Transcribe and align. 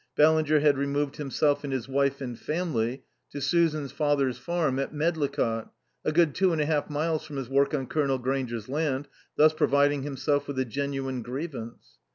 Ballinger 0.15 0.61
had 0.61 0.79
removed 0.79 1.17
himself 1.17 1.63
and 1.63 1.71
his 1.71 1.87
wife 1.87 2.21
and 2.21 2.39
family 2.39 3.03
to 3.29 3.39
Susan's 3.39 3.91
father's 3.91 4.39
farm 4.39 4.79
at 4.79 4.91
Medlicott, 4.91 5.69
a 6.03 6.11
good 6.11 6.33
two 6.33 6.51
and 6.51 6.59
a 6.59 6.65
half 6.65 6.89
miles 6.89 7.23
from 7.23 7.35
his 7.35 7.49
work 7.49 7.75
on 7.75 7.85
Colonel 7.85 8.17
Grainger's 8.17 8.67
land, 8.67 9.07
thus 9.35 9.53
providing 9.53 10.01
himself 10.01 10.47
with 10.47 10.57
a 10.57 10.65
genuine 10.65 11.21
grievance. 11.21 11.99